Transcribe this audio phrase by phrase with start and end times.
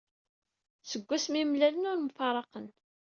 [0.89, 2.65] Seg wasmi i mlalen ur mfaraqen.